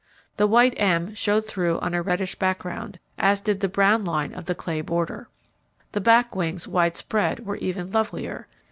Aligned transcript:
The 0.37 0.47
white 0.47 0.73
M 0.79 1.13
showed 1.13 1.45
through 1.45 1.77
on 1.81 1.93
a 1.93 2.01
reddish 2.01 2.33
background, 2.33 2.97
as 3.19 3.39
did 3.39 3.59
the 3.59 3.67
brown 3.69 4.03
line 4.03 4.33
of 4.33 4.45
the 4.45 4.55
clay 4.55 4.81
border. 4.81 5.29
The 5.91 6.01
back 6.01 6.35
wings 6.35 6.67
widespread 6.67 7.45
were 7.45 7.57
even 7.57 7.91
lovelier. 7.91 8.47